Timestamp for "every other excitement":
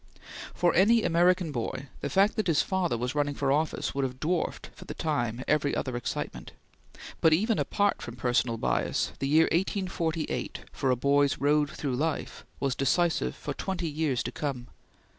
5.47-6.53